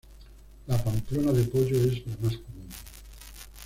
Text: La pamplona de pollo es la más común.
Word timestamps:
La 0.65 0.83
pamplona 0.83 1.31
de 1.31 1.43
pollo 1.43 1.77
es 1.77 2.03
la 2.07 2.13
más 2.23 2.35
común. 2.39 2.69